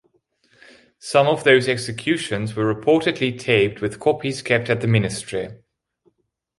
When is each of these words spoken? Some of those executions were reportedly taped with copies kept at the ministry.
Some 0.97 1.27
of 1.27 1.43
those 1.43 1.67
executions 1.67 2.55
were 2.55 2.73
reportedly 2.73 3.37
taped 3.37 3.81
with 3.81 3.99
copies 3.99 4.41
kept 4.41 4.67
at 4.67 4.81
the 4.81 4.87
ministry. 4.87 5.59